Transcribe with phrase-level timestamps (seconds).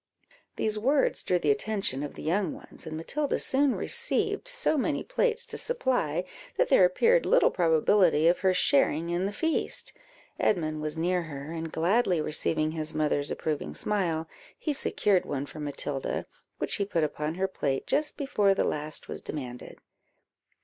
[0.55, 5.03] These words drew the attention of the young ones, and Matilda soon received so many
[5.03, 6.23] plates to supply,
[6.57, 9.93] that there appeared little probability of her sharing in the feast.
[10.39, 14.27] Edmund was near her, and gladly receiving his mother's approving smile,
[14.57, 16.25] he secured one for Matilda,
[16.57, 19.77] which he put upon her plate just before the last was demanded.